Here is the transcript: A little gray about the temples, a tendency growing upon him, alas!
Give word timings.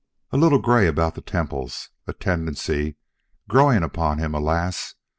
A 0.31 0.37
little 0.37 0.57
gray 0.57 0.87
about 0.87 1.13
the 1.13 1.21
temples, 1.21 1.89
a 2.07 2.13
tendency 2.13 2.95
growing 3.47 3.83
upon 3.83 4.17
him, 4.17 4.33
alas! 4.33 4.95